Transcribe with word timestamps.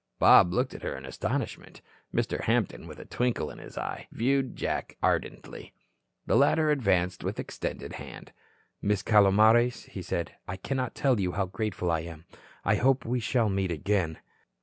Bob 0.17 0.51
looked 0.51 0.73
at 0.73 0.81
her 0.81 0.97
in 0.97 1.05
astonishment. 1.05 1.79
Mr. 2.11 2.41
Hampton, 2.45 2.87
with 2.87 2.97
a 2.97 3.05
twinkle 3.05 3.51
in 3.51 3.59
his 3.59 3.77
eye, 3.77 4.07
viewed 4.11 4.55
Jack 4.55 4.97
ardently. 5.03 5.75
The 6.25 6.35
latter 6.35 6.71
advanced 6.71 7.23
with 7.23 7.39
extended 7.39 7.93
hand. 7.93 8.33
"Miss 8.81 9.03
Calomares," 9.03 9.83
he 9.89 10.01
said, 10.01 10.31
"I 10.47 10.55
can't 10.57 10.95
tell 10.95 11.19
you 11.19 11.33
how 11.33 11.45
grateful 11.45 11.91
I 11.91 11.99
am. 11.99 12.25
I 12.65 12.77
hope 12.77 13.05
we 13.05 13.19
shall 13.19 13.47
meet 13.47 13.69
again." 13.69 14.17